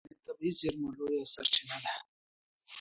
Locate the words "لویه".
0.97-1.25